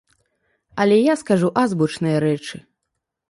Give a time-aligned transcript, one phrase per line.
[0.85, 2.57] Але я скажу азбучныя рэчы.